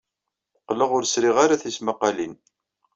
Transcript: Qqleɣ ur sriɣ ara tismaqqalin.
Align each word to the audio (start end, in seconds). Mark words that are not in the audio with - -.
Qqleɣ 0.61 0.91
ur 0.97 1.03
sriɣ 1.05 1.37
ara 1.43 1.61
tismaqqalin. 1.61 2.33